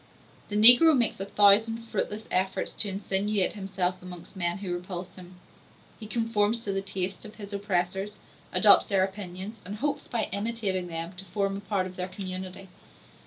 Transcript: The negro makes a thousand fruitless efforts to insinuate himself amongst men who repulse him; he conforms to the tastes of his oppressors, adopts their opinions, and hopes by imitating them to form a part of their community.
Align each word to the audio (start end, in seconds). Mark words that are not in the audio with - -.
The 0.49 0.55
negro 0.55 0.97
makes 0.97 1.19
a 1.19 1.25
thousand 1.25 1.83
fruitless 1.85 2.25
efforts 2.31 2.73
to 2.73 2.87
insinuate 2.89 3.53
himself 3.53 4.01
amongst 4.01 4.35
men 4.35 4.57
who 4.57 4.73
repulse 4.73 5.13
him; 5.13 5.35
he 5.99 6.07
conforms 6.07 6.63
to 6.63 6.71
the 6.73 6.81
tastes 6.81 7.23
of 7.23 7.35
his 7.35 7.53
oppressors, 7.53 8.17
adopts 8.51 8.89
their 8.89 9.03
opinions, 9.03 9.61
and 9.63 9.75
hopes 9.75 10.07
by 10.07 10.23
imitating 10.31 10.87
them 10.87 11.13
to 11.17 11.25
form 11.25 11.55
a 11.55 11.59
part 11.61 11.85
of 11.85 11.97
their 11.97 12.07
community. 12.07 12.67